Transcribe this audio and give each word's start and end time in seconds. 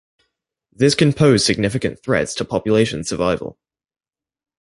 This 0.73 0.95
can 0.95 1.13
pose 1.13 1.45
significant 1.45 2.01
threats 2.01 2.33
to 2.33 2.43
population 2.43 3.03
survival. 3.03 3.59